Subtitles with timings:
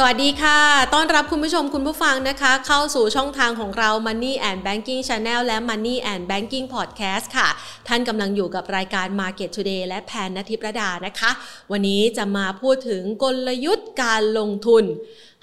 [0.00, 0.60] สวัสดีค่ะ
[0.94, 7.48] ต้อนรับคุณผู้ชมคุณผู้ฟังนะคะ เข้าสู่ช่องทางของเรา Money and Banking Channel และ Money and Banking Podcast ค่ะ
[7.88, 11.30] ท่านกำลังอยู่กับรายการ Market Today และแพนนทิประดานะคะ
[11.72, 14.84] วันนี้จะมาพูดถึงกลยุทธ์การลงทุน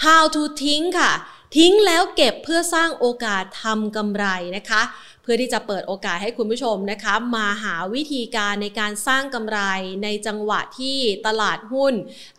[0.04, 1.12] How to ทิ้งค่ะ
[1.58, 4.26] ทิ้งแล้วเก็บเพื่อสร้างโอกาสทำกำไร
[4.58, 4.82] นะคะ
[5.26, 9.60] เพื่อที่จะเปิดโอกาสให้คุณผู้ชมนะคะ มาหาวิธีการในการสร้างกำไร
[10.04, 10.98] ในจังหวะที่
[11.28, 11.94] ตลาดหุ้น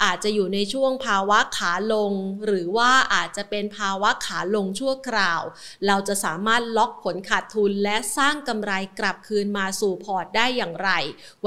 [0.05, 2.13] อาจจะอยู่ในช่วงภาวะขาลง
[2.47, 5.43] หรือว่าอาจจะเป็นภาวะขาลงชั่วคราว
[5.87, 10.91] เราจะสามารถล็อกผลขาดทุนและสร้างกำไรกลับคืนมาสู่พอร์ตได้อย่างไร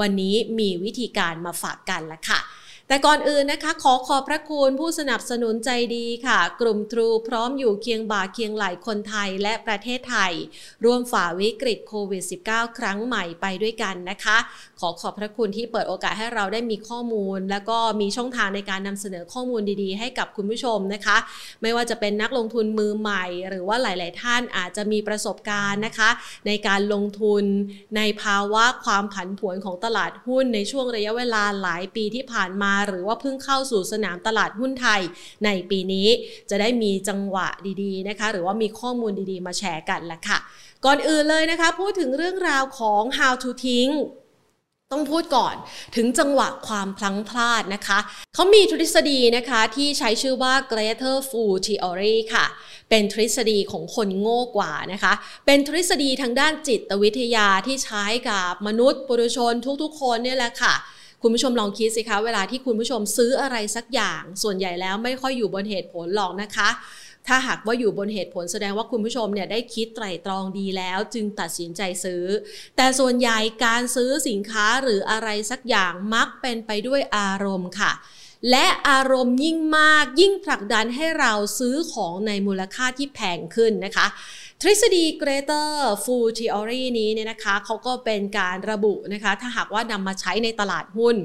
[0.00, 2.40] วันนี้มีวิธีการมาฝากกันละค่ะ
[2.90, 10.32] แต่ก่อนอื่นนะคะ ขอขอบพระคุณผู้สนับสนุนใจดีค่ะ กลุ่มทรูพร้อมอยู่เคียงบ่าเคียงไหลคนไทยและประเทศไทย
[10.84, 14.38] ร่วมฝ่าวิกฤตโควิด -19 ครั้งใหม่ไปด้วยกันนะคะ
[14.80, 21.16] ขอขอบพระคุณที่เปิดโอกาสให้เราได้มีข้อมูล แล้วก็มีช่องทางในการนำเสนอข้อมูลดีๆ ให้กับคุณผู้ชมนะคะ
[21.62, 26.10] ไม่ว่าจะเป็นนักลงทุนมือใหม่ หรือว่าหลาย ๆ ท่านอาจจะมีประสบการณ์นะคะ
[26.46, 27.44] ในการลงทุน
[27.96, 35.00] ในภาวะความผันผวนของตลาดหุ้นในช่วงระยะเวลาหลายปีที่ผ่านมาหรือว่าเพิ่งเข้าสู่สนามตลาดหุ้นไทย
[35.44, 36.08] ในปีนี้
[36.50, 37.48] จะได้มีจังหวะ
[37.82, 40.38] ดีๆนะคะ หรือว่ามีข้อมูลดีๆ มาแชร์กันละค่ะ
[40.84, 43.90] ก่อนอื่นเลยนะคะ พูดถึงเรื่องราวของ how to ทิ้ง
[44.94, 45.54] ต้องพูดก่อน
[45.96, 47.98] ถึงจังหวะความพลังพลาดนะคะ
[48.34, 52.46] เขามีทฤษฎีนะคะที่ใช้ชื่อว่า Greater Fool Theory ค่ะ
[52.90, 55.12] เป็นทฤษฎีของคนโง่กว่านะคะ
[55.46, 60.74] เป็นทฤษฎีทางด้านจิตวิทยาที่ใช้กับมนุษย์ปุถุชนทุกๆคนเนี่ยแหละค่ะ
[61.22, 66.68] คุณผู้ชมลองคิดสิคะ เวลาที่คุณผู้ชมซื้ออะไรสักอย่าง ส่วนใหญ่แล้วไม่ค่อยอยู่บนเหตุผลหรอกนะคะ
[67.26, 72.24] ถ้าหากว่าอยู่บนเหตุผลแสดงว่าคุณผู้ชมเนี่ยได้คิดไตร่ตรองดีแล้ว จึงตัดสินใจซื้อ
[72.76, 77.92] แต่ส่วนใหญ่การซื้อสินค้าหรืออะไรสักอย่างมักเป็นไปด้วยอารมณ์ค่ะ
[78.50, 84.06] และอารมณ์ยิ่งมากยิ่งผลักดันให้เราซื้อของในมูลค่าที่แพงขึ้นนะคะ
[84.62, 85.70] ทฤษฎี Greater
[86.04, 91.16] Fool Theory นี้เนี่ยนะคะเขาก็เป็นการระบุนะคะ ถ้าหากว่านำมาใช้ในตลาดหุ้น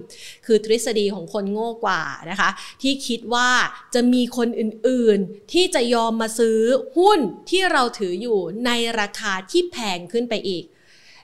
[0.45, 2.01] คือทฤษฎีของคนโง่กว่า
[2.31, 2.50] นะคะ
[2.81, 3.50] ที่คิดว่า
[3.94, 6.59] จะมีคนอื่นๆ ที่จะยอมมาซื้อ
[6.97, 7.19] หุ้น
[7.50, 10.63] ที่เราถืออยู่ในราคาที่แพงขึ้นไปอีก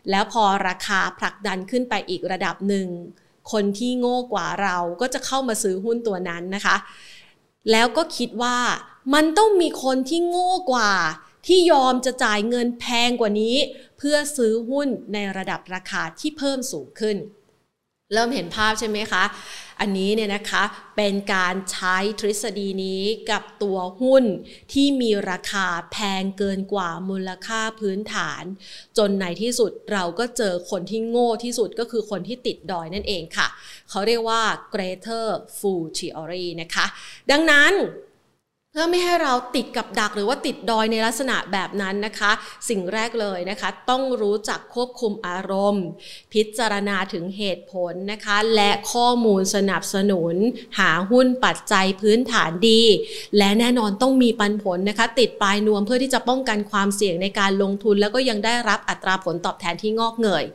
[0.09, 2.87] แล้วพอราคาผลักดันขึ้นไปอีกระดับหนึ่ง
[3.51, 6.77] คนที่โง่กว่าเราก็จะเข้ามาซื้อหุ้นตัวนั้นนะคะ
[7.71, 8.57] แล้วก็คิดว่า
[9.13, 10.93] มันต้องมีคนที่โง่กว่า
[11.47, 13.55] ที่ยอมจะจ่ายเงินแพงกว่านี้
[13.97, 17.17] เพื่อซื้อหุ้นในระดับราคาที่เพิ่มสูงขึ้น
[18.13, 19.23] เริ่มเห็นภาพใช่ไหมคะ
[19.79, 20.63] อันนี้เนี่ยนะคะ
[20.97, 24.23] เป็นการใช้ทฤษฎีนี้กับตัวหุ้น
[24.73, 28.43] ที่มีราคาแพงเกินกว่ามูลค่าพื้นฐาน
[28.97, 33.47] จนในที่สุดเราก็เจอคนที่โง่ที่สุดก็คือคนที่ติดดอยนั่นเองค่ะ
[33.89, 34.41] เขาเรียกว่า
[34.73, 35.25] greater
[35.57, 36.85] fool theory นะคะ
[37.31, 37.73] ดังนั้น
[38.73, 42.31] เพื่อไม่ให้เราติดกับดักหรือว่าติดดอยในลักษณะแบบนั้นนะคะ
[42.69, 45.85] สิ่งแรกเลยนะคะ ต้องรู้จักควบคุมอารมณ์
[46.33, 50.35] พิจารณาถึงเหตุผลนะคะ และข้อมูลสนับสนุน
[50.79, 52.81] หาหุ้นปัจจัยพื้นฐานดี
[53.37, 60.45] และแน่นอนต้องมีปันผลนะคะ ติดปลายนวมเพื่อที่จะป้องกันความเสี่ยงในการลงทุน แล้วก็ยังได้รับอัตราผลตอบแทนที่งอกเงย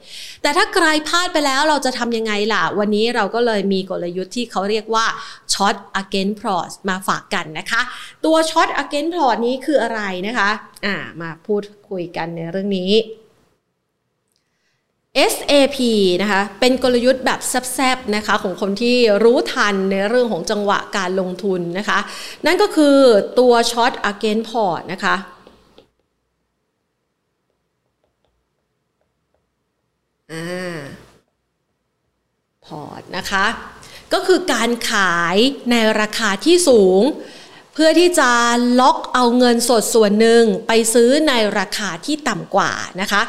[0.43, 5.06] แต่ถ้าใครพลาดไปแล้วเราจะทำยังไงล่ะ วันนี้เราก็เลยมีกลยุทธ์ที่เขาเรียกว่า
[5.53, 7.82] ช็อต against pros มาฝากกันนะคะ
[8.25, 10.50] ตัวช็อต against plot นี้คืออะไรนะคะ
[10.87, 12.93] อ่ามาพูดคุยกันในเรื่องนี้
[15.33, 15.78] SAP
[16.22, 21.99] นะคะเป็นกลยุทธ์แบบแซบๆนะคะของคนที่รู้ทันในเรื่องของจังหวะการลงทุนนะคะ
[22.47, 22.97] นั่นก็คือ
[23.39, 25.17] ตัวช็อต against port นะคะ
[30.33, 30.78] อ่า
[32.67, 33.47] พอร์ตนะคะ
[34.12, 35.37] ก็คือการขาย
[35.71, 37.03] ในราคาที่สูง
[37.78, 38.31] เพื่อที่จะ
[38.81, 43.22] ล็อกเอาเงินสดส่วนหนึ่งไปซื้อในราคาที่ต่ำกว่านะคะ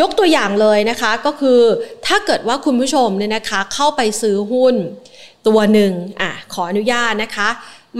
[0.00, 1.60] ยกตัวอย่างเลยนะคะก็คือ
[2.06, 4.74] ถ้าเกิดว่าคุณผู้ชมเนี่ยนะคะเข้าไปซื้อหุ้น
[5.46, 7.48] ตัวหนึ่งอะขออนุญาตนะคะ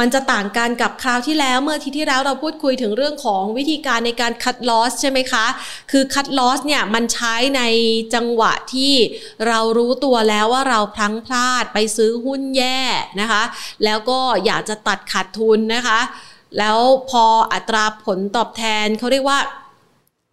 [0.00, 5.46] มันจะต่างกันกับคราวที่แล้วเมื่อทีที่แล้วเราพูดคุยถึงเรื่องของวิธีการในการคัดลอสใช่ไหมคะ
[5.90, 7.62] คือคัดลอสเนี่ยมันใช้ใน
[8.14, 8.94] จังหวะที่
[9.46, 12.80] เรารู้ตัวแล้วว่าเราพลั้งพลาดไปซื้อหุ้นแย่
[13.20, 13.42] นะคะ
[13.84, 16.00] แล้วก็อยากจะตัดขาดทุนนะคะ
[16.58, 16.78] แล้ว
[17.10, 19.40] พออัตราผลตอบแทนเขาเรียกว่า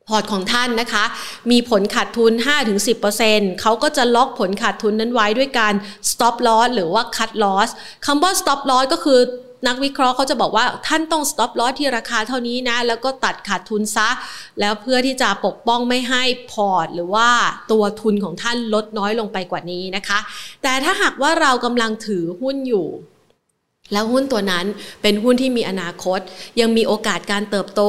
[0.07, 1.03] พอร์ตของท่านนะคะ
[1.51, 2.33] มีผลขาดทุน
[2.97, 5.73] 5-10%เขาก็จะล็อกผลขาดทุนนั้นไว้ด้วยการ
[6.09, 7.69] stop loss หรือว่า cut loss
[8.05, 9.19] คำว่า stop loss ก็คือ
[9.67, 14.09] นักวิเคราะห์เขาจะบอกว่าท่านต้อง stop loss ที่ราคาเท่านี้นะ แล้วก็ตัดขาดทุนซะ
[14.59, 17.29] แล้วเพื่อที่จะปกป้องไม่ให้พอร์ต หรือว่า
[17.71, 20.19] ตัวทุนของท่านลดน้อยลงไปกว่านี้นะคะ
[20.63, 22.87] แต่ถ้าหากว่าเรากำลังถือหุ้นอยู่
[23.93, 24.65] แล้วหุ้นตัวนั้น
[25.01, 26.19] เป็นหุ้นที่มีอนาคต
[26.59, 27.81] ยังมีโอกาสการเติบโต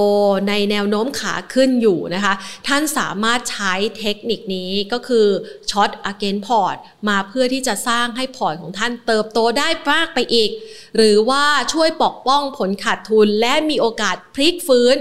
[0.49, 2.34] ในแนวโน้มขาขึ้นอยู่นะคะ
[2.69, 5.26] ท่านสามารถใช้เทคนิคนี้ก็คือ
[5.70, 6.76] short against port
[7.08, 10.50] มาเพื่อที่จะสร้างให้พอร์ตของท่านเติบโตได้มากไปอีก
[10.96, 14.96] หรือว่าช่วยปกป้องผลขาดทุนและมีโอกาสพลิกฟื้น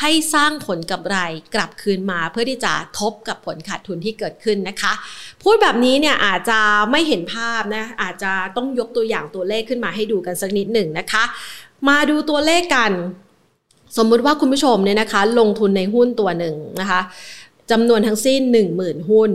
[0.00, 1.16] ให้สร้างผลกำไร
[1.54, 4.92] กลับคืนมา เพื่อที่จะทบกับผลขาดทุนที่เกิดขึ้นนะคะ
[5.42, 6.58] พูดแบบนี้เนี่ยอาจจะ
[6.90, 11.24] ไม่เห็นภาพนะอาจจะต้องยกตัวอย่างตัวเลขขึ้นมาให้ดูกันสักนิดหนึ่งนะคะ
[11.88, 12.92] มาดูตัวเลขกัน
[13.96, 17.00] สมมุติว่าคุณผู้ชมเนี่ยนะคะ ลงทุนในหุ้นตัวหนึ่งนะคะ
[17.70, 18.40] จำนวนทั้งสิ้น
[18.76, 19.30] 10,000 หุ้น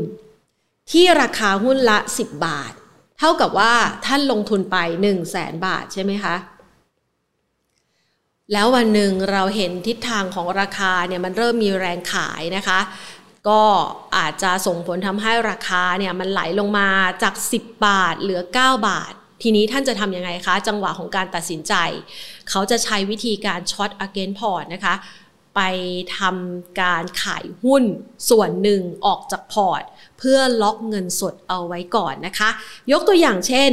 [0.92, 2.74] ที่ราคาหุ้นละ 10 บาท
[3.20, 3.74] เท่ากับว่า
[4.06, 6.36] ท่านลงทุนไป 1 0 0 0 0แสนบาทใช่ไหมคะ
[8.54, 12.80] แล้ววันหนึ่งเราเห็นทิศทางของราคาเนี่ยมันเริ่มมีแรงขายนะคะ
[13.50, 13.62] ก็
[14.18, 16.90] อาจจะส่งผลทำให้ราคาเนี่ยมันไหลลงมา
[17.24, 21.74] จาก 10 บาทเหลือ 9 บาท ทีนี้ท่านจะทำยังไงคะ จังหวะของการตัดสินใจ
[22.50, 24.96] เขาจะใช้วิธีการช็อต again port นะคะ
[25.56, 25.62] ไป
[26.18, 27.84] ทำการขายหุ้น
[28.30, 29.84] ส่วนหนึ่งออกจากพอร์ต
[30.20, 32.50] เพื่อล็อกเงินสดเอาไว้ก่อนนะคะ
[32.92, 33.72] ยกตัวอย่างเช่น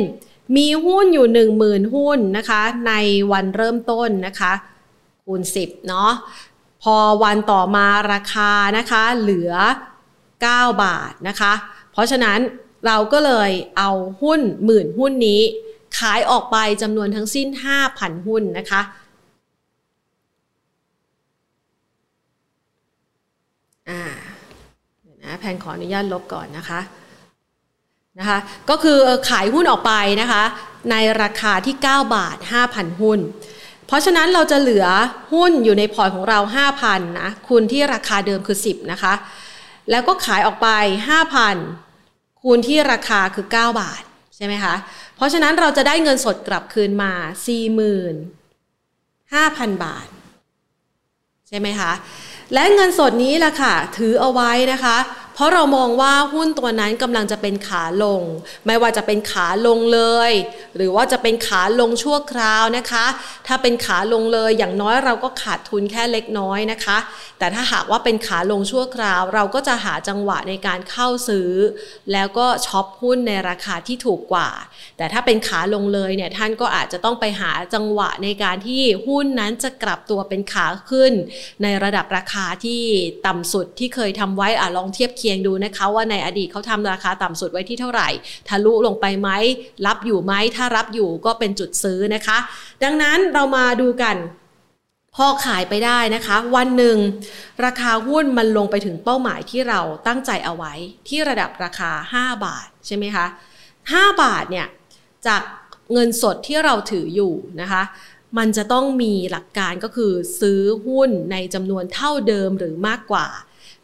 [0.57, 1.27] มีหุ้นอยู่
[1.61, 2.93] 10,000 หุ้นนะคะ ใน
[3.33, 4.53] วันเริ่มต้นนะคะ
[5.25, 6.13] คูณ 10 เนาะ
[6.83, 9.53] พอวันต่อมาราคานะคะเหลือ
[10.17, 11.53] 9 บาทนะคะ
[11.93, 12.39] เพราะฉะนั้น
[12.87, 13.91] เราก็เลยเอา
[14.23, 15.43] หุ้นหมื่นหุ้นนี้
[15.99, 17.47] ขายออกไปจำนวนทั้งสิ้น
[17.87, 18.81] 5,000 หุ้นนะคะ
[23.89, 24.03] อ่า
[25.23, 26.81] นะแพนขออนุญาตลบก่อนนะคะ
[28.19, 28.39] นะคะ
[28.71, 28.99] ก็คือ
[29.31, 30.43] ขายหุ้นออกไปนะคะ
[30.91, 32.37] ในราคาที่ 9 บาท
[32.69, 33.21] 5,000 หุ้น
[33.87, 34.87] เพราะฉะนั้นเราจะเหลือ
[35.33, 36.39] หุ้นอยู่ในพอร์ตของเรา
[36.81, 39.15] 5,000นะคูณที่ราคาเดิมคือ 10นะคะ
[39.91, 40.69] แล้วก็ขายออกไป
[41.61, 44.03] 5,000 คูณที่ราคาคือ 9 บาท
[44.37, 44.75] ใช่ไหมคะ
[45.17, 47.13] เพราะฉะนั้นเราจะได้เงินสดกลับคืนมา
[49.73, 50.07] 45,000 บาท
[51.49, 51.93] ใช่ไหมคะ
[52.55, 54.97] และเงินสดนี้ล่ะค่ะถือเอาไว้นะคะ
[55.37, 58.23] เพราะเรามองว่าหุ้นตัวนั้นกำลังจะเป็นขาลง
[58.67, 60.01] ไม่ว่าจะเป็นขาลงเล
[60.31, 60.33] ย
[60.77, 63.07] หรือว่าจะเป็นขาลงชั่วคราวนะคะ
[63.47, 66.99] ถ้าเป็นขาลงเลยอย่างน้อยเราก็ขาดทุนแค่เล็กน้อยนะคะ
[67.39, 71.51] แต่ถ้าหากว่าเป็นขาลงชั่วคราว เราก็จะหาจังหวะในการเข้าซื้อ
[72.13, 74.51] แล้วก็ช็อปหุ้นในราคาที่ถูกกว่า
[74.97, 81.13] แต่ถ้าเป็นขาลงเลยเนี่ยท่านก็อาจจะต้องไปหาจังหวะในการที่หุ้นนั้นจะกลับตัวเป็นขาขึ้น
[81.63, 82.83] ในระดับราคาที่
[83.27, 88.09] ต่ำสุดที่เคยทำไว้อะลองเทียบเคียงยังดูนะคะว่าในอดีตเขาทำราคาต่ำสุดไว้ที่เท่าไหร่
[88.49, 89.31] ทะลุลงไปไหม
[89.87, 92.39] รับอยู่ไหมถ้ารับอยู่ก็เป็นจุดซื้อนะคะ
[92.83, 94.17] ดังนั้นเรามาดูกัน
[95.17, 96.97] พอขายไปได้นะคะ วันหนึ่ง
[97.65, 100.73] ราคาหุ้นมันลงไปถึงเป้าหมายที่เราตั้งใจเอาไว้
[101.09, 103.27] ที่ระดับราคา 5 บาทใช่ไหมคะ
[103.75, 104.67] 5 บาทเนี่ย
[105.27, 105.43] จาก
[105.93, 107.83] เงินสดที่เราถืออยู่นะคะ
[108.39, 113.27] มันจะต้องมีหลักการก็คือซื้อหุ้นในจำนวนเท่าเดิมหรือมากกว่า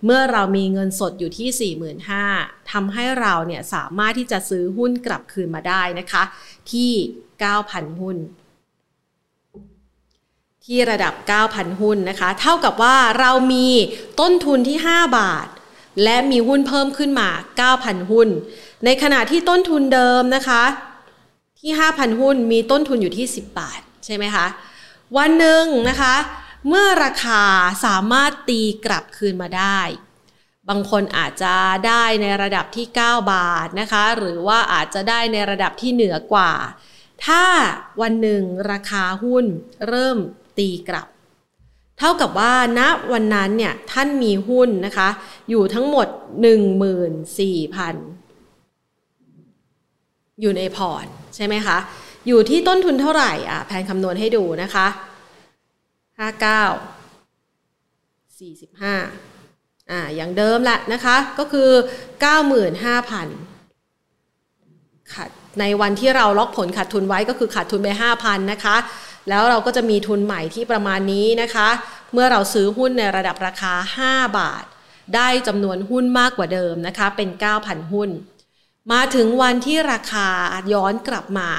[0.04, 1.75] เมื่อเรามีเงินสดอยู่ที่
[2.10, 6.22] 45,000ทำให้เราเนี่ยสามารถที่จะซื้อหุ้นกลับคืนมาได้นะคะ
[6.72, 6.93] ที่
[7.46, 8.16] 9,000 หุ้น
[10.64, 11.14] ที่ระดับ
[11.46, 13.69] 9,000 หุ้นนะคะ เท่ากับว่าเรามี
[14.20, 15.46] ต้นทุนที่ 5 บาท
[16.02, 17.28] และมีหุ้นเพิ่มขึ้นมา
[17.70, 18.28] 9,000 หุ้น
[18.84, 20.62] ในขณะที่ต้นทุนเดิมนะคะ
[21.60, 24.46] ที่ 5,000 หุ้นมีต้นทุนอยู่ที่ 10 บาท ใช่ไหมคะ
[25.17, 26.15] วันหนึ่งนะคะ
[26.69, 27.42] เมื่อราคา
[27.84, 29.81] สามารถตีกลับคืนมาได้
[30.69, 31.54] บางคนอาจจะ
[31.86, 36.52] ได้ในระดับที่ 9 บาทนะคะ หรือว่าอาจจะได้ในระดับที่เหนือกว่า
[37.26, 37.44] ถ้า
[38.00, 39.44] วันหนึ่งราคาหุ้น
[39.88, 40.19] เริ่ม
[40.58, 41.06] ตีกลับ
[41.98, 42.81] เท่ากับว่าณ
[43.12, 45.08] วันนั้นเนี่ยท่านมีหุ้นนะคะ
[45.50, 46.06] อยู่ทั้งหมด
[48.64, 51.76] 14,000 อยู่ในพอร์ตใช่ไหมคะ
[52.28, 54.86] อยู่ที่ต้นทุนเท่าไหร่อะแผนคำนวณให้ดูนะคะ
[56.19, 56.64] ห้าเก้า
[58.38, 58.94] สี่สิบห้า
[59.90, 61.70] อ่าอย่างเดิมแหละนะคะก็คือ
[62.20, 63.28] เก้าหมื่นห้าพัน
[65.12, 68.76] ขาดในวันที่เราล็อกผลขาดทุนไว้ก็คือขาดทุนไปห้าพันนะคะ
[69.28, 71.69] แล้วเราก็จะมีทุนใหม่ที่ประมาณนี้นะคะ
[72.12, 73.72] เมื่อเราซื้อหุ้นในระดับราคา
[74.06, 74.64] 5 บาท
[75.14, 77.28] ได้จำนวนหุ้นมากกว่าเดิมนะคะเป็น
[77.60, 78.10] 9,000 หุ้น
[78.93, 80.29] มาถึงวันที่ราคา
[80.72, 81.51] ย้อนกลับมา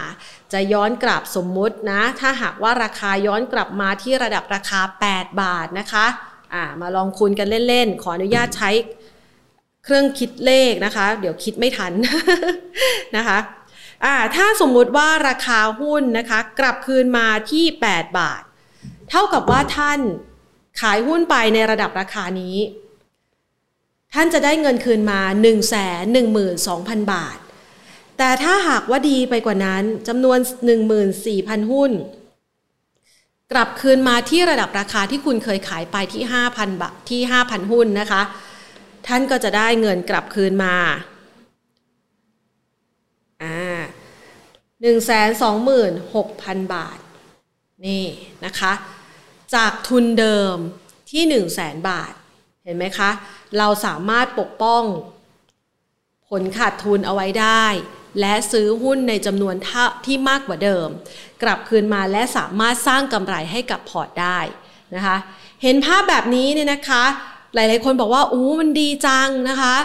[0.53, 6.05] จะย้อนกลับสมมุตินะ ถ้าหากว่าราคาย้อนกลับมาที่ระดับราคา 8 บาทนะคะ
[6.53, 8.69] อ่ามาลองคูณกันเล่นๆ ขออนุญาตใช้
[9.83, 11.93] เครื่องคิดเลขนะคะ เดี๋ยวคิดไม่ทัน
[13.17, 13.37] นะคะ
[14.05, 18.41] อ่าถ้าสมมุติว่าราคาหุ้นนะคะ กลับคืนมาที่ 8 บาท
[19.09, 19.99] เท่ากับว่าท่าน
[20.81, 22.57] ขายหุ้นไปในระดับราคานี้
[24.13, 25.77] ท่านจะได้เงินคืนมา 1 1 2 0
[26.67, 27.37] 0 0 บาท
[28.17, 30.39] แต่ถ้าหากว่าดีไปกว่านั้นจำนวน
[31.03, 31.91] 14,000 หุ้น
[33.51, 38.21] กลับคืนมาที่ระดับราคาที่คุณเคยขายไปที่ 5,000บาทที่ 5,000 หุ้นนะคะ
[39.07, 40.75] ท่านก็จะได้เงินกลับคืนมา
[43.43, 43.57] อ่า
[44.81, 46.99] หนึ่งแสนสองหมื่นหกพันบาท
[47.85, 48.05] นี่
[48.45, 48.73] นะคะ
[49.55, 50.55] จากทุนเดิม
[51.11, 52.13] ที่หนึ่งแสนบาท
[52.65, 53.09] เห็นไหมคะ
[53.57, 54.83] เราสามารถปกป้อง
[56.29, 57.65] ผลขาดทุนเอาไว้ได้
[58.19, 59.55] และซื้อหุ้นในจำนวน
[60.05, 60.87] ที่มากกว่าเดิม
[61.43, 64.39] กลับคืนมาและสามารถสร้างกำไรให้กับพอร์ตได้
[64.95, 65.17] นะคะ
[65.63, 67.03] เห็นภาพแบบนี้เนี่ยนะคะ
[67.53, 69.75] หลายๆคนบอกว่าอู้มันดีจังนะคะ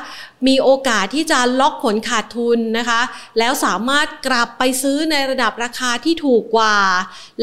[0.46, 3.00] มีโอกาสที่จะล็อกผลขาดทุนนะคะ
[3.38, 6.78] แล้วสามารถกลับไปซื้อในระดับราคาที่ถูกกว่า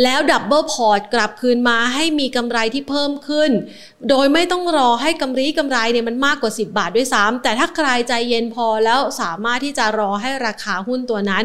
[0.03, 3.51] แล้ว double พอร์ตกลับคืนมาให้มีกำไรที่เพิ่มขึ้น
[4.09, 11.43] โดยไม่ต้องรอให้กำไรกำไรเนี่ยมันมากกว่า 10 บาทด้วยซ้ำแต่ถ้าใครใจเย็นพอแล้วสามารถที่จะรอให้ราคาหุ้นตัวนั้น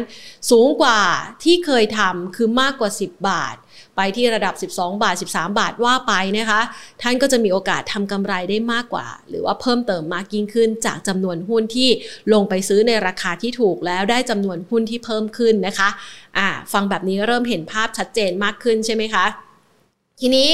[0.51, 1.01] สูงกว่า
[1.43, 3.55] ที่เคยทำคือมากกว่า 10 บาท
[4.01, 6.61] ไปที่ระดับ 12 บาท 13 บาทว่าไปนะคะ
[7.01, 11.89] ท่านก็จะมีโอกาสทำกำไรได้มากกว่า หรือว่าเพิ่มเติมมากยิ่งขึ้น จากจำนวนหุ้นที่
[12.33, 15.89] ลงไปซื้อในราคาที่ถูกแล้วได้จำนวนหุ้นที่เพิ่มขึ้นนะคะ
[16.37, 19.25] อ่าฟังแบบนี้เริ่มเห็นภาพชัดเจนมากขึ้นใช่ไหมคะ
[20.19, 20.49] ทีนี้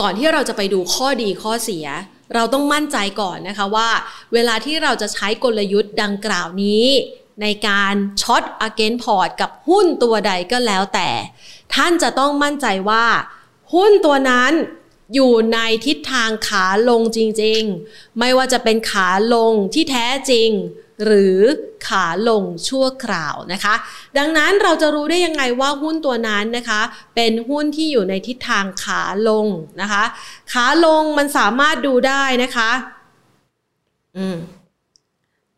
[0.00, 1.86] ก่อนที่เราจะไปดูข้อดีข้อเสีย
[2.34, 3.88] เราต้องมั่นใจก่อนนะคะว่า
[4.34, 6.86] เวลาที่เราจะใช้กลยุทธ์ดังกล่าวนี้
[7.42, 11.08] ในการ short against port กับหุ้นตัวใดก็แล้วแต่
[11.76, 13.06] ท่านจะต้องมั่นใจว่า
[13.74, 14.52] หุ้นตัวนั้น
[15.14, 20.50] อยู่ในทิศทางขาลงจริงๆ ไม่ว่าจะเป็นขาลงที่แท้จริง
[21.04, 21.38] หรือ
[21.88, 23.74] ขาลงชั่วคราวนะคะ
[24.18, 26.80] ดังนั้นเราจะรู้ได้ยังไงว่าหุ้นตัวนั้นนะคะ
[27.14, 29.46] เป็นหุ้นที่อยู่ในทิศทางขาลง
[29.80, 30.04] นะคะ
[30.52, 32.70] ขาลงมันสามารถดูได้นะคะ
[34.16, 34.36] อืม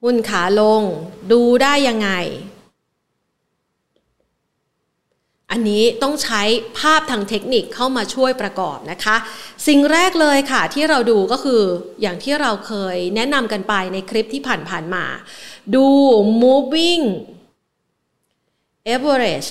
[0.03, 0.83] หุ้นขาลง
[1.33, 2.11] ดูได้ยังไง
[5.53, 6.43] อันนี้ต้องใช้
[6.79, 9.17] ภาพทางเทคนิคเข้ามาช่วยประกอบนะคะ
[9.67, 11.63] สิ่งแรกเลยค่ะที่เราดูก็คือ
[12.03, 15.05] อย่างที่เราเคยแนะนำกันไปในคลิปที่ผ่านๆมา
[15.75, 15.87] ดู
[16.45, 17.05] moving
[18.95, 19.49] average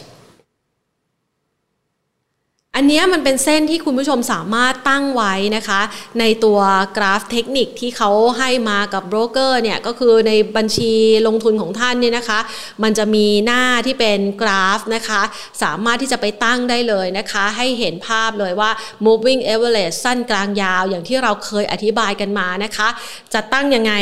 [2.80, 5.82] อันนี้มันเป็นเส้นที่คุณผู้ชมสามารถตั้งไว้นะคะ
[6.20, 6.60] ในตัว
[6.98, 10.94] กราฟเทคนิคที่เขาให้มากับโบรกเกอร์เนี่ยก็คือในบัญชี
[11.28, 12.40] ลงทุนของท่านเนี่ยนะคะ
[12.84, 15.22] มันจะมีหน้าที่เป็นกราฟนะคะ
[15.64, 18.72] สามารถที่จะไปตั้งได้เลยนะคะ ให้เห็นภาพเลยว่า
[19.06, 22.88] moving average สั้นกลางยาว อย่างที่เราเคยอธิบายกันมานะคะ
[23.34, 23.94] จะตั้งยังไง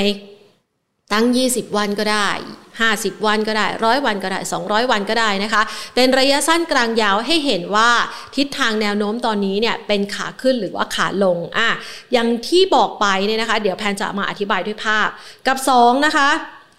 [1.13, 2.29] ตั้ง 20 วันก็ได้
[2.77, 5.61] 50 วันก็ได้ร้อยวันก็ได้ 200 วันก็ได้นะคะ
[5.95, 7.89] เป็นระยะสั้นกลางยาวให้เห็นว่า
[8.35, 11.69] ทิศทางแนวโน้มตอนนี้เนี่ยเป็นขาขึ้นหรือว่าขาลงอะ
[12.13, 15.09] อย่างที่บอกไปเนี่ยนะคะ เดี๋ยวแพนจะมาอธิบายด้วยภาพ
[15.47, 16.29] กับ 2 นะคะ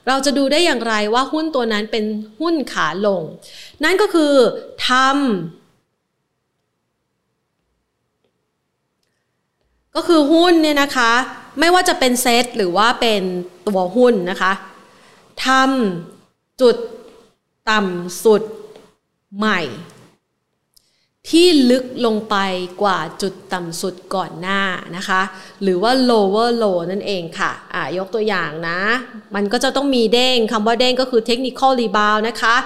[0.08, 2.04] เราจะดูได้อย่างไรว่าหุ้นตัวนั้นเป็น
[2.40, 3.22] หุ้นขาลง
[3.84, 4.34] นั่นก็คือ
[4.88, 5.14] ทำ
[9.96, 11.12] ก็คือหุ้นเนี่ยนะคะ
[11.58, 13.22] ไม่ว่าจะเป็นเซตหรือว่าเป็น
[13.68, 14.52] ตัวหุ้นนะคะ
[15.46, 16.76] ทำจุด
[17.70, 18.42] ต่ำสุด
[19.36, 19.60] ใหม่
[21.30, 22.36] ที่ลึกลงไป
[22.82, 24.60] กว่าจุดต่ำสุดก่อนหน้า
[24.96, 25.22] นะคะ
[25.62, 28.80] หรือว่า lower low นั่นเองค่ะยกตัวอย่างนะ
[29.34, 32.56] มันก็จะต้องมีเด้งคำว่าเด้งก็คือ technical rebound นะคะ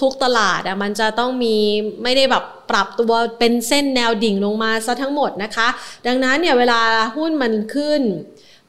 [0.00, 1.56] ทุกๆตลาดอะมันจะต้องมี
[2.02, 5.68] ไม่ได้แบบปรับตัวเป็นเส้นแนวดิ่งลงมาซะทั้งหมดนะคะ
[6.06, 6.80] ดังนั้นเนี่ยเวลา
[7.16, 8.02] หุ้นมันขึ้น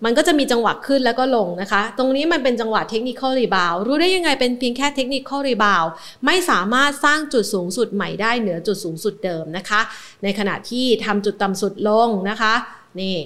[0.06, 5.84] มันก็จะมีจังหวะขึ้นแล้วก็ลงนะคะ ตรงนี้มันเป็นจังหวะ technical rebound รู้ได้ยังไงเป็นเพียงแค่ technical rebound
[6.26, 9.82] ไม่สามารถสร้างจุดสูงสุดใหม่ได้เหนือจุดสูงสุดเดิมนะคะ
[10.24, 12.54] ในขณะที่ทำจุดต่ำสุดลงนะคะ
[13.02, 13.18] นี่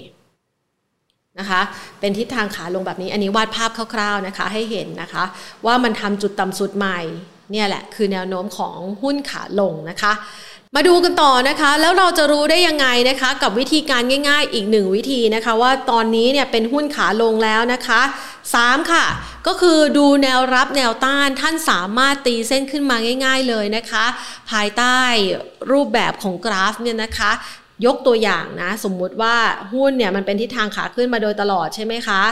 [1.38, 1.60] นะคะ
[2.00, 5.24] เป็นทิศทางขาลงแบบนี้ อันนี้วาดภาพคร่าวๆนะคะ ให้เห็นนะคะ
[5.66, 7.00] ว่ามันทำจุดต่ำสุดใหม่
[7.52, 10.12] เนี่ยแหละคือแนวโน้มของหุ้นขาลงนะคะ
[10.76, 18.00] มาดูกันต่อนะคะ แล้วเราจะรู้ได้ยังไงนะคะ กับวิธีการง่าย ๆ อีกหนึ่งวิธีนะคะ ว่าตอนนี้เนี่ยเป็นหุ้นขาลงแล้วนะคะ
[18.46, 19.04] 3 ค่ะ
[19.46, 24.04] ก็คือดูแนวรับแนวต้านท่านสามารถตีเส้นขึ้นมาง่าย ๆ เลยนะคะ
[24.50, 24.98] ภายใต้
[25.72, 27.30] รูปแบบของกราฟเนี่ยนะคะ
[27.86, 29.36] ยกตัวอย่างนะ สมมุติว่า
[29.72, 32.22] หุ้นเนี่ยมันเป็นทิศทางขาขึ้นมาโดยตลอดใช่ไหมคะ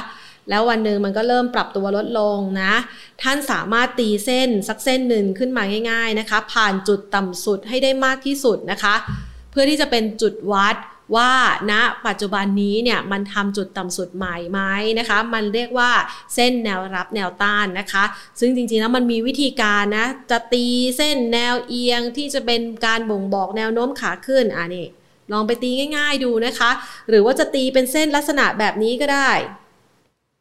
[0.49, 2.75] แล้ววันหนึ่งมันก็เริ่มปรับตัวลดลงนะ
[3.23, 8.95] ท่านสามารถตีเส้นสักเส้นหนึ่งขึ้นมาง่าย ๆนะคะ ผ่านจุดต่ำสุดให้ได้มากที่สุดนะคะ
[9.51, 10.77] เพื่อที่จะเป็นจุดวัด
[11.17, 11.33] ว่า
[11.71, 14.61] ณนะปัจจุบันนี้เนี่ยมันทำจุดต่ำสุดใหม่ไหม
[14.99, 15.91] นะคะ มันเรียกว่า
[16.35, 18.05] เส้นแนวรับแนวต้านนะคะ
[18.41, 20.67] ซึ่งจริงๆแล้วมันมีวิธีการนะ จะตี
[20.97, 24.87] เส้นแนวเอียงที่จะเป็นการบ่งบอกแนวโน้มขาขึ้นอะนี่
[25.33, 26.71] ลองไปตีง่าย ๆดูนะคะ
[27.09, 29.31] หรือว่าจะตีเป็นเส้นลักษณะแบบนี้ก็ได้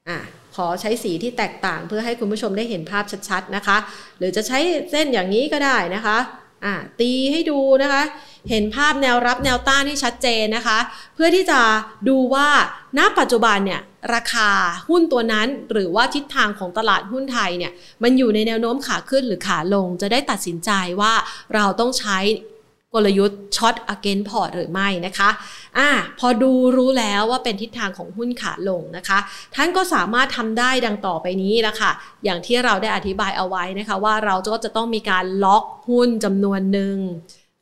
[0.09, 0.19] อะ
[0.55, 3.77] ขอใช้สีที่แตกต่างเพื่อให้คุณผู้ชมได้เห็นภาพชัดๆนะคะ
[4.17, 4.57] หรือจะใช้
[4.91, 6.17] เส้นอย่างนี้ก็ได้นะคะ
[6.65, 8.03] อ่าตีให้ดูนะคะ
[8.49, 10.79] เห็นภาพแนวรับแนวต้านที่ชัดเจนนะคะ
[11.15, 11.59] เพื่อที่จะ
[12.09, 12.47] ดูว่า
[12.97, 13.81] ณปัจจุบันเนี่ย
[14.13, 14.49] ราคา
[14.89, 17.71] หุ้นตัวนั้นหรือว่าทิศทางของตลาดหุ้นไทยเนี่ย
[18.03, 21.13] มันอยู่ในแนวโน้มขาขึ้นหรือขาลง จะได้ตัดสินใจว่า
[21.55, 22.17] เราต้องใช้
[22.93, 25.29] กลยุทธ์ช็อต against port หรือไม่นะคะ
[25.77, 29.19] อ่าพอดูรู้แล้วว่าเป็นทิศทางของหุ้นขาลงนะคะ
[29.55, 31.91] ท่านก็สามารถทำได้ดังต่อไปนี้ละค่ะ
[32.23, 36.97] อย่างที่เราได้อธิบายเอาไว้นะคะ ว่าเราก็จะต้องมีการล็อกหุ้นจำนวนหนึ่ง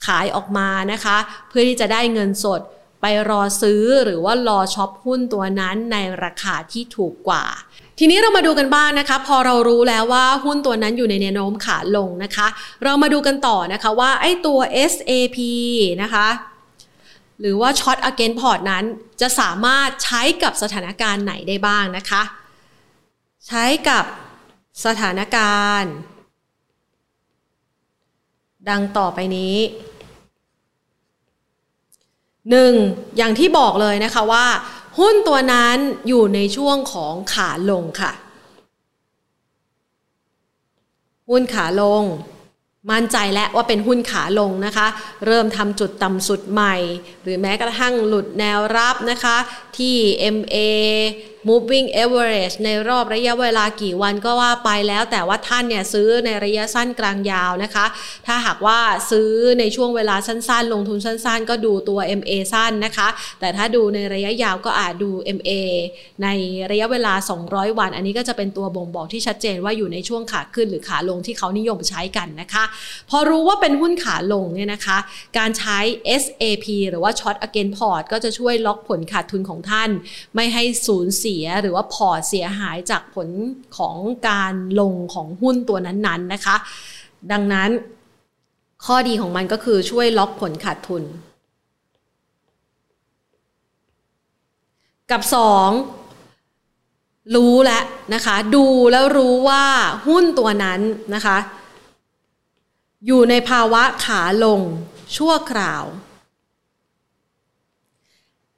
[0.05, 1.17] ขายออกมานะคะ
[1.50, 2.62] เพื่อที่จะได้เงินสด
[3.01, 7.46] ไปรอซื้อหรือว่ารอช็อปหุ้นตัวนั้นในราคาที่ถูกกว่า
[8.00, 12.48] ทีนี้เรามาดูกันบ้างนะคะ พอเรารู้แล้วว่าหุ้นตัวนั้นอยู่ในแนวโน้มขาลงนะคะ
[12.84, 14.60] เรามาดูกันต่อนะคะว่าไอ้ตัว
[14.92, 15.38] SAP
[16.04, 16.27] นะคะ
[17.39, 18.84] หรือว่าช็อต against port นั้น
[19.22, 22.22] จะสามารถใช้กับสถานการณ์ไหนได้บ้างนะคะ
[23.48, 24.06] ใช้กับ
[24.86, 25.94] สถานการณ์
[28.70, 29.56] ดังต่อไปนี้
[32.51, 32.74] หนึ่ง
[33.18, 34.46] อย่างที่บอกเลยนะคะว่า
[35.00, 35.77] หุ้นตัวนั้น
[36.08, 38.12] อยู่ในช่วงของขาลงค่ะ
[41.30, 42.04] หุ้นขาลง
[42.92, 44.88] มั่นใจแล้วว่าเป็นหุ้นขาลงนะคะ
[45.25, 46.75] เริ่มทำจุดต่ำสุดใหม่
[47.24, 49.38] หรือแม้กระทั่งหลุดแนวรับนะคะ
[49.77, 49.96] ที่
[50.36, 50.58] MA
[51.50, 57.86] moving average ในรอบระยะเวลากี่วันก็ว่าไปแล้ว แต่ว่าท่านเนี่ยซื้อในระยะสั้นกลางยาวนะคะ
[58.27, 58.80] ถ้าหากว่า
[59.12, 63.08] ซื้อในช่วงเวลาสั้นๆ ลงทุนสั้นๆ ก็ดูตัว MA สั้นนะคะ
[63.39, 65.51] แต่ถ้าดูในระยะยาวก็อาจดู MA
[66.24, 66.27] ใน
[66.72, 67.13] ระยะเวลา
[67.46, 72.63] 200 วัน อันนี้ก็จะเป็นตัวบ่งบอกที่ชัดเจนว่าอยู่ในช่วงขาขึ้นหรือขาลงที่เขานิยมใช้กันนะคะ
[73.10, 74.98] พอรู้ว่าเป็นหุ้นขาลงเนี่ยนะคะ
[75.38, 75.80] การใช้
[76.22, 79.89] SAP หรือว่า Short Again Port ก็จะช่วยล็อกผลขาดทุนของท่าน
[80.36, 83.27] ไม่ให้สูญเสียหรือว่าพอร์ตเสียหายจากผล
[83.77, 83.98] ของ
[84.29, 86.56] การลงของหุ้นตัวนั้นๆนะคะ
[87.32, 87.70] ดังนั้น
[88.86, 91.03] ข้อดีของมันก็คือช่วยล็อกผลขาดทุน
[95.12, 95.32] กับ 2
[97.36, 99.63] รู้แล้วนะคะ ดูแล้วรู้ว่า
[100.08, 100.80] หุ้นตัวนั้น
[101.15, 101.38] นะคะ
[103.06, 104.62] อยู่ในภาวะขาลง
[105.17, 105.84] ชั่วคราว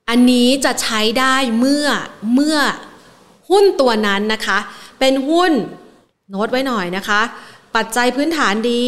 [0.10, 1.88] อันนี้จะใช้ได้เมื่อ
[2.34, 2.58] เมื่อ
[3.50, 4.60] หุ้นตัวนั้นนะคะ
[5.00, 5.52] เป็นหุ้น
[6.30, 7.22] โน้ตไว้หน่อยนะคะ
[7.76, 8.86] ปัจจัยพื้นฐานดี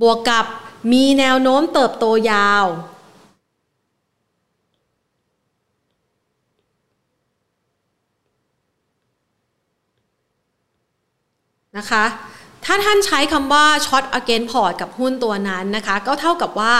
[0.00, 0.46] บวกกับ
[0.92, 2.64] มีแนวโน้มเติบโตยาว
[11.76, 12.04] นะคะ
[12.70, 16.74] ถ้าท่านใช้คำว่าช็อต again port กับหุ้นตัวนั้นนะคะ ก็เท่ากับว่า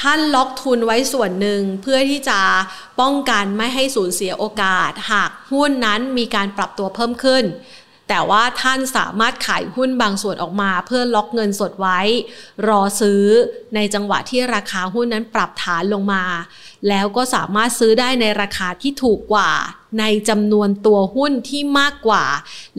[0.00, 2.40] ท่านล็อกทุนไว้ส่วนหนึ่งเพื่อที่จะ
[3.00, 7.44] ป้องกันไม่ให้สูญเสียโอกาส หากหุ้นนั้นมีการปรับตัวเพิ่มขึ้น
[8.14, 12.00] แต่ว่าท่านสามารถขายหุ้นบางส่วนออกมา เพื่อล็อกเงินสดไว้
[12.68, 13.22] รอซื้อ
[13.74, 16.24] ในจังหวะที่ราคาหุ้นนั้นปรับฐานลงมา
[16.88, 19.50] แล้วก็สามารถซื้อได้ในราคาที่ถูกกว่า
[20.00, 22.24] ในจำนวนตัวหุ้นที่มากกว่า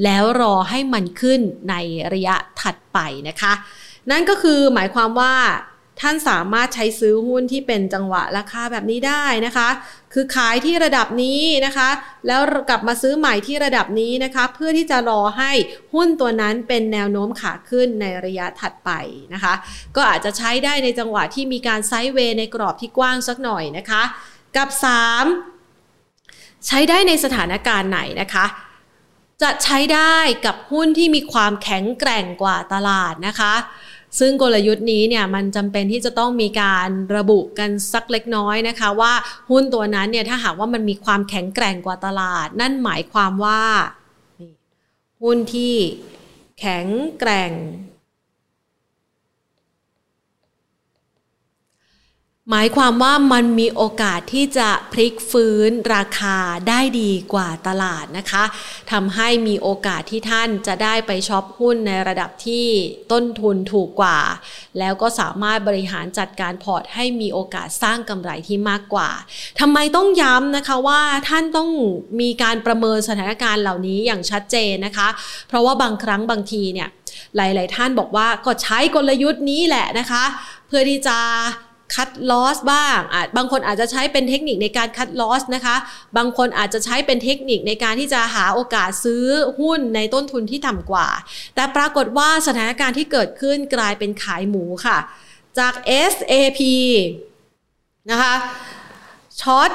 [0.04, 1.76] แล้วรอให้มันขึ้นใน
[2.14, 3.54] ระยะถัดไปนะคะ
[4.12, 5.34] นั่นก็คือหมายความว่า
[6.02, 9.70] ท่านสามารถใช้ซื้อหุ้นที่เป็นจังหวะราคาแบบนี้ได้นะคะ
[10.14, 11.90] คือขายที่ระดับนี้นะคะ
[12.28, 15.52] แล้วกลับมาซื้อใหม่ที่ระดับนี้นะคะ เพื่อที่จะรอให้
[15.94, 18.92] หุ้นตัวนั้นเป็นแนวโน้มขาขึ้นในระยะถัดไป
[19.34, 19.54] นะคะ
[19.96, 24.04] ก็อาจจะใช้ได้ในจังหวะที่มีการไซด์เวย์ในกรอบที่กว้างสักหน่อยนะคะ
[24.58, 24.70] กับ
[25.64, 28.46] 3 ใช้ได้ในสถานการณ์ไหนนะคะ
[29.42, 33.54] จะใช้ได้กับหุ้นที่มีความแข็งแกร่งกว่าตลาดนะคะ
[34.20, 39.14] ซึ่งกลยุทธ์นี้เนี่ยมันจำเป็นที่จะต้องมีการระบุกันสักเล็กน้อยนะคะ ว่า
[39.50, 43.62] หุ้นตัวนั้นเนี่ยถ้าหากว่ามันมีความแข็งแกร่งกว่าตลาด นั่นหมายความว่า
[45.22, 45.76] หุ้นที่
[46.60, 46.88] แข็ง
[47.20, 47.52] แกร่ง
[52.52, 56.38] หมายความว่ามันมีโอกาสที่จะพลิกฟื้นราคา
[56.70, 58.44] ได้ดีกว่าตลาดนะคะ
[58.92, 62.68] ทำให้มีโอกาสที่ท่านจะได้ไปช็อปหุ้นในระดับที่
[63.12, 64.20] ต้นทุนถูกกว่า
[64.80, 69.10] แล้วก็สามารถบริหารจัดการพอร์ตให้มีโอกาสสร้างกำไรที่มากกว่า
[69.60, 71.70] ทำไมต้องย้ำนะคะว่าท่านต้อง
[72.22, 75.08] มีการประเมินสถานการณ์เหล่านี้อย่างชัดเจนนะคะ
[75.48, 76.90] เพราะว่าบางครั้งบางทีเนี่ย
[77.36, 80.24] หลาย ๆ ท่านบอกว่าก็ใช้กลยุทธ์นี้แหละนะคะ
[80.68, 81.20] เพื่อที่จะ
[81.96, 85.76] คัดลอสบ้างอาจบางคนอาจจะใช้เป็นเทคนิคในการคัดลอสนะคะ
[86.18, 89.26] บางคนอาจจะใช้เป็นเทคนิคในการที่จะหาโอกาสซื้อ
[89.60, 91.08] หุ้นในต้นทุนที่ต่ำกว่า
[91.56, 94.98] แต่ปรากฏว่าสถานการณ์ที่เกิดขึ้นกลายเป็นขายหมูค่ะ
[95.60, 95.74] จาก
[96.12, 96.62] SAP
[98.12, 98.34] นะคะ
[99.42, 99.72] ช็อต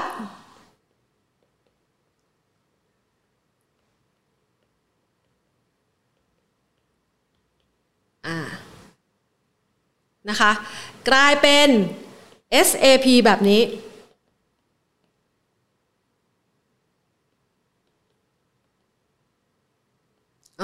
[10.30, 10.52] นะคะ
[11.08, 11.68] กลายเป็น
[12.66, 13.60] SAP แบบนี้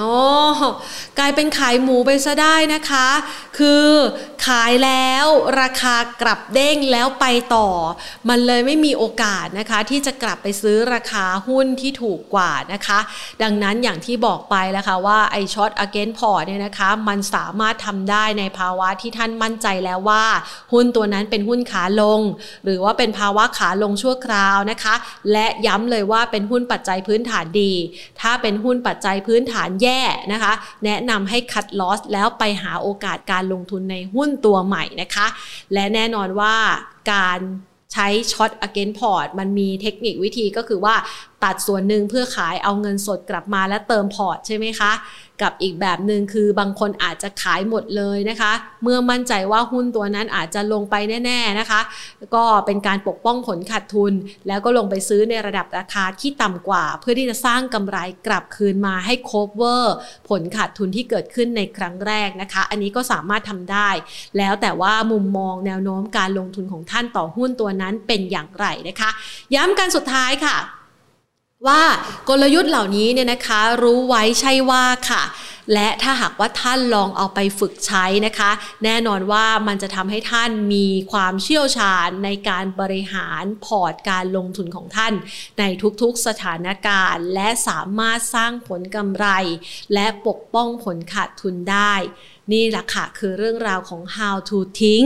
[0.00, 0.12] อ๋อ
[1.18, 3.08] กลายเป็นขายหมูไปซะได้นะคะ
[3.58, 3.88] คือ
[4.46, 5.26] ขายแล้ว
[5.60, 7.68] ราคากลับเด้งแล้วไปต่อ
[8.28, 12.98] มันเลยไม่มีโอกาสนะคะ ที่จะกลับไปซื้อราคาหุ้นที่ถูกกว่านะคะ
[13.42, 20.24] ดังนั้นอย่างที่บอกไปแล้วค่ะว่าไอช็อตอเกนพอร์ตเนี่ยนะคะ มันสามารถทำได้ในภาวะที่ท่านมั่นใจแล้วว่า
[20.72, 22.20] หุ้นตัวนั้นเป็นหุ้นขาลง
[22.64, 24.94] หรือว่าเป็นภาวะขาลงชั่วคราวนะคะ
[25.32, 27.72] และย้ำเลยว่าเป็นหุ้นปัจจัยพื้นฐานดี
[28.20, 30.52] ถ้าเป็นหุ้นปัจจัยพื้นฐานแย่นะคะ
[30.84, 35.26] แนะนำให้ cut loss แล้วไปหาโอกาสการลงทุนในหุ้นตัวใหม่นะคะ
[35.72, 36.54] และแน่นอนว่า
[37.12, 37.40] การ
[37.92, 40.94] ใช้ short against port มันมีเทคนิควิธีก็คือว่า
[41.44, 44.92] ตัดส่วนหนึ่งเพื่อขายเอาเงินสดกลับมาและเติมพอร์ตใช่ไหมคะ
[45.42, 48.52] กับอีกแบบหนึ่งคือบางคนอาจจะขายหมดเลยนะคะ
[48.82, 51.80] เมื่อมั่นใจว่าหุ้นตัวนั้นอาจจะลงไปแน่ ๆนะคะ
[52.34, 54.12] ก็เป็นการปกป้องผลขาดทุน
[54.48, 59.94] แล้วก็ลงไปซื้อในระดับราคาที่ต่ำกว่า เพื่อที่จะสร้างกำไรกลับคืนมาให้โคเวอร์
[60.28, 63.88] ผลขาดทุนที่เกิดขึ้นในครั้งแรกนะคะ อันนี้ก็สามารถทำได้
[64.38, 69.10] แล้วแต่ว่ามุมมองแนวโน้มการลงทุนของท่านต่อหุ้นตัวนั้นเป็นอย่างไรนะคะ
[69.54, 70.56] ย้ำกันสุดท้ายค่ะ
[71.66, 71.82] ว่า
[72.28, 75.22] กลยุทธ์เหล่านี้เนี่ยนะคะรู้ไว้ใช่ว่าค่ะ
[75.72, 78.50] และถ้าหากว่าท่านลองเอาไปฝึกใช้นะคะ
[78.84, 85.12] แน่นอนว่ามันจะทำให้ท่านมีความเชี่ยวชาญในการบริหารพอร์ตการลงทุนของท่าน
[85.58, 85.64] ใน
[86.00, 89.26] ทุกๆสถานการณ์ และสามารถสร้างผลกำไร
[89.94, 91.94] และปกป้องผลขาดทุนได้
[92.52, 95.02] นี่แหละค่ะคือเรื่องราวของ how to ทิ้ง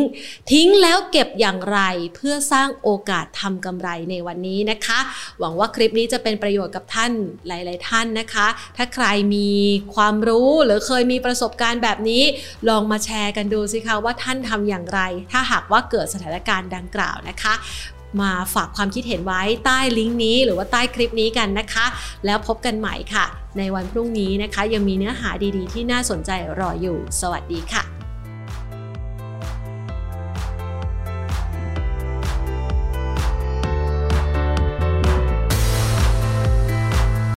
[0.51, 1.81] ทิ้งแล้วเก็บอย่างไร
[2.15, 4.99] เพื่อสร้างโอกาสทำกำไรในวันนี้นะคะ
[5.39, 7.13] หวังว่าคลิปนี้จะเป็นประโยชน์กับท่าน
[7.47, 9.51] หลาย ๆ ท่านนะคะ ถ้าใครมี
[9.95, 12.23] ความรู้รู้หรือเคยมีประสบการณ์แบบนี้
[12.69, 15.01] ลองมาแชร์กันดูสิคะว่าท่านทำอย่างไร
[15.33, 17.55] ถ้าหากว่าเกิดสถานการณ์ดังกล่าวนะคะ
[18.21, 21.87] มาฝากความคิดเห็นไว้ใต้ลิงก์นี้ หรือว่าใต้คลิปนี้กันนะคะ
[22.27, 23.25] แล้วพบกันใหม่ค่ะ
[23.59, 27.98] ในวันพรุ่งนี้นะคะ ยังมีเนื้อหาดีๆ ที่น่าสนใจรออยู่ สวัสดีค่ะ